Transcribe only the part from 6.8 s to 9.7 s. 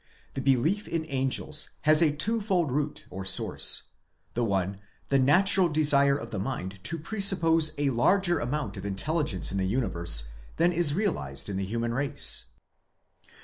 to presuppose a larger amount of intelligence in the